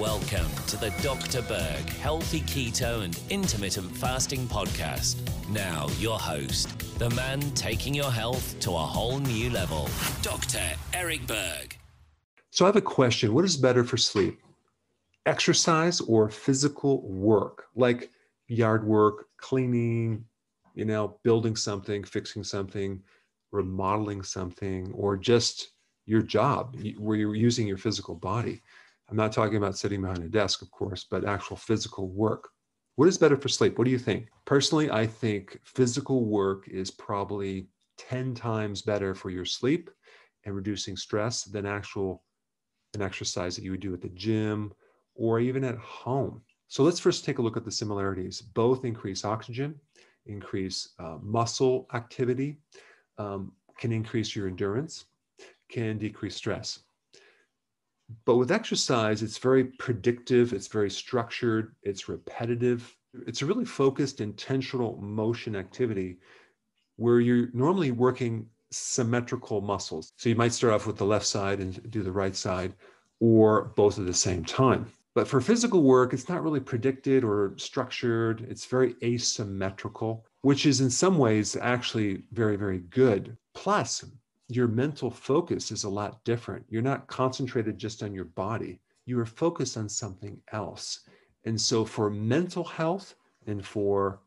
Welcome 0.00 0.48
to 0.68 0.78
the 0.78 0.88
Dr. 1.02 1.42
Berg 1.42 1.86
Healthy 1.90 2.40
Keto 2.40 3.04
and 3.04 3.20
Intermittent 3.28 3.94
Fasting 3.94 4.46
Podcast. 4.46 5.18
Now, 5.50 5.88
your 5.98 6.18
host, 6.18 6.98
the 6.98 7.10
man 7.10 7.42
taking 7.50 7.92
your 7.92 8.10
health 8.10 8.58
to 8.60 8.70
a 8.70 8.78
whole 8.78 9.18
new 9.18 9.50
level, 9.50 9.90
Dr. 10.22 10.62
Eric 10.94 11.26
Berg. 11.26 11.76
So, 12.50 12.64
I 12.64 12.68
have 12.68 12.76
a 12.76 12.80
question 12.80 13.34
What 13.34 13.44
is 13.44 13.58
better 13.58 13.84
for 13.84 13.98
sleep? 13.98 14.40
Exercise 15.26 16.00
or 16.00 16.30
physical 16.30 17.06
work, 17.06 17.66
like 17.76 18.10
yard 18.48 18.86
work, 18.86 19.26
cleaning, 19.36 20.24
you 20.74 20.86
know, 20.86 21.18
building 21.24 21.56
something, 21.56 22.04
fixing 22.04 22.42
something, 22.42 23.02
remodeling 23.52 24.22
something, 24.22 24.90
or 24.94 25.18
just 25.18 25.72
your 26.06 26.22
job 26.22 26.74
where 26.96 27.18
you're 27.18 27.34
using 27.34 27.66
your 27.66 27.76
physical 27.76 28.14
body? 28.14 28.62
I'm 29.10 29.16
not 29.16 29.32
talking 29.32 29.56
about 29.56 29.76
sitting 29.76 30.02
behind 30.02 30.22
a 30.22 30.28
desk, 30.28 30.62
of 30.62 30.70
course, 30.70 31.04
but 31.10 31.24
actual 31.24 31.56
physical 31.56 32.08
work. 32.10 32.48
What 32.94 33.08
is 33.08 33.18
better 33.18 33.36
for 33.36 33.48
sleep? 33.48 33.76
What 33.76 33.84
do 33.84 33.90
you 33.90 33.98
think? 33.98 34.28
Personally, 34.44 34.90
I 34.90 35.04
think 35.06 35.58
physical 35.64 36.26
work 36.26 36.68
is 36.68 36.92
probably 36.92 37.66
10 37.98 38.34
times 38.34 38.82
better 38.82 39.14
for 39.14 39.30
your 39.30 39.44
sleep 39.44 39.90
and 40.44 40.54
reducing 40.54 40.96
stress 40.96 41.42
than 41.42 41.66
actual 41.66 42.22
an 42.94 43.02
exercise 43.02 43.56
that 43.56 43.64
you 43.64 43.72
would 43.72 43.80
do 43.80 43.94
at 43.94 44.00
the 44.00 44.08
gym 44.10 44.72
or 45.14 45.40
even 45.40 45.64
at 45.64 45.76
home. 45.78 46.42
So 46.68 46.84
let's 46.84 47.00
first 47.00 47.24
take 47.24 47.38
a 47.38 47.42
look 47.42 47.56
at 47.56 47.64
the 47.64 47.72
similarities. 47.72 48.40
Both 48.40 48.84
increase 48.84 49.24
oxygen, 49.24 49.74
increase 50.26 50.90
uh, 51.00 51.18
muscle 51.20 51.88
activity, 51.94 52.58
um, 53.18 53.52
can 53.76 53.90
increase 53.90 54.36
your 54.36 54.46
endurance, 54.46 55.06
can 55.68 55.98
decrease 55.98 56.36
stress. 56.36 56.80
But 58.24 58.36
with 58.36 58.50
exercise, 58.50 59.22
it's 59.22 59.38
very 59.38 59.64
predictive, 59.64 60.52
it's 60.52 60.68
very 60.68 60.90
structured, 60.90 61.74
it's 61.82 62.08
repetitive. 62.08 62.96
It's 63.26 63.42
a 63.42 63.46
really 63.46 63.64
focused, 63.64 64.20
intentional 64.20 64.96
motion 65.00 65.56
activity 65.56 66.18
where 66.96 67.20
you're 67.20 67.48
normally 67.52 67.90
working 67.90 68.46
symmetrical 68.70 69.60
muscles. 69.60 70.12
So 70.16 70.28
you 70.28 70.36
might 70.36 70.52
start 70.52 70.72
off 70.72 70.86
with 70.86 70.96
the 70.96 71.06
left 71.06 71.26
side 71.26 71.60
and 71.60 71.90
do 71.90 72.02
the 72.02 72.12
right 72.12 72.36
side, 72.36 72.74
or 73.20 73.72
both 73.76 73.98
at 73.98 74.06
the 74.06 74.14
same 74.14 74.44
time. 74.44 74.86
But 75.14 75.26
for 75.26 75.40
physical 75.40 75.82
work, 75.82 76.12
it's 76.12 76.28
not 76.28 76.42
really 76.42 76.60
predicted 76.60 77.24
or 77.24 77.54
structured. 77.56 78.46
It's 78.48 78.64
very 78.64 78.94
asymmetrical, 79.02 80.24
which 80.42 80.66
is 80.66 80.80
in 80.80 80.90
some 80.90 81.18
ways 81.18 81.56
actually 81.56 82.22
very, 82.32 82.56
very 82.56 82.78
good. 82.78 83.36
Plus, 83.54 84.04
your 84.50 84.68
mental 84.68 85.10
focus 85.10 85.70
is 85.70 85.84
a 85.84 85.88
lot 85.88 86.24
different. 86.24 86.64
You're 86.68 86.82
not 86.82 87.06
concentrated 87.06 87.78
just 87.78 88.02
on 88.02 88.14
your 88.14 88.24
body, 88.24 88.80
you 89.06 89.18
are 89.18 89.26
focused 89.26 89.76
on 89.76 89.88
something 89.88 90.40
else. 90.52 91.00
And 91.44 91.58
so, 91.60 91.84
for 91.84 92.10
mental 92.10 92.64
health 92.64 93.14
and 93.46 93.64
for 93.64 94.20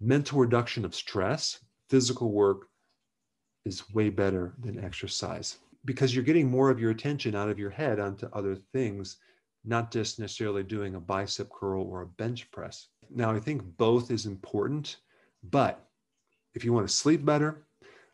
mental 0.00 0.40
reduction 0.40 0.84
of 0.84 0.94
stress, 0.94 1.60
physical 1.88 2.32
work 2.32 2.68
is 3.64 3.88
way 3.94 4.10
better 4.10 4.54
than 4.60 4.82
exercise 4.82 5.58
because 5.84 6.14
you're 6.14 6.24
getting 6.24 6.50
more 6.50 6.70
of 6.70 6.80
your 6.80 6.90
attention 6.90 7.34
out 7.34 7.48
of 7.48 7.58
your 7.58 7.70
head 7.70 8.00
onto 8.00 8.28
other 8.32 8.56
things, 8.72 9.16
not 9.64 9.90
just 9.90 10.18
necessarily 10.18 10.62
doing 10.62 10.94
a 10.94 11.00
bicep 11.00 11.48
curl 11.50 11.82
or 11.84 12.02
a 12.02 12.06
bench 12.06 12.50
press. 12.50 12.88
Now, 13.10 13.30
I 13.32 13.40
think 13.40 13.62
both 13.76 14.10
is 14.10 14.26
important, 14.26 14.96
but 15.42 15.88
if 16.54 16.64
you 16.64 16.72
want 16.72 16.88
to 16.88 16.94
sleep 16.94 17.24
better, 17.24 17.66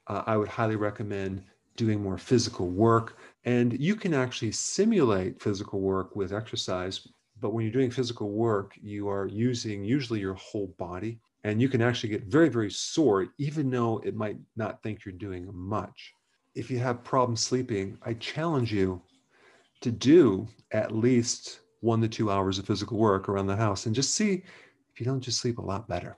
uh, 0.06 0.22
I 0.26 0.36
would 0.36 0.48
highly 0.48 0.76
recommend 0.76 1.42
doing 1.76 2.02
more 2.02 2.18
physical 2.18 2.68
work. 2.68 3.18
And 3.44 3.78
you 3.78 3.96
can 3.96 4.14
actually 4.14 4.52
simulate 4.52 5.40
physical 5.40 5.80
work 5.80 6.14
with 6.16 6.32
exercise. 6.32 7.08
But 7.40 7.52
when 7.52 7.64
you're 7.64 7.72
doing 7.72 7.90
physical 7.90 8.30
work, 8.30 8.74
you 8.80 9.08
are 9.08 9.26
using 9.26 9.84
usually 9.84 10.20
your 10.20 10.34
whole 10.34 10.74
body. 10.78 11.18
And 11.42 11.60
you 11.60 11.68
can 11.68 11.82
actually 11.82 12.08
get 12.08 12.24
very, 12.24 12.48
very 12.48 12.70
sore, 12.70 13.26
even 13.38 13.70
though 13.70 14.00
it 14.04 14.14
might 14.14 14.38
not 14.56 14.82
think 14.82 15.04
you're 15.04 15.12
doing 15.12 15.48
much. 15.52 16.12
If 16.54 16.70
you 16.70 16.78
have 16.78 17.04
problems 17.04 17.40
sleeping, 17.40 17.98
I 18.02 18.14
challenge 18.14 18.72
you 18.72 19.02
to 19.80 19.90
do 19.90 20.48
at 20.72 20.92
least 20.92 21.60
one 21.80 22.00
to 22.00 22.08
two 22.08 22.30
hours 22.30 22.58
of 22.58 22.66
physical 22.66 22.96
work 22.96 23.28
around 23.28 23.46
the 23.46 23.56
house 23.56 23.84
and 23.84 23.94
just 23.94 24.14
see 24.14 24.42
if 24.92 25.00
you 25.00 25.04
don't 25.04 25.20
just 25.20 25.40
sleep 25.40 25.58
a 25.58 25.62
lot 25.62 25.86
better. 25.86 26.16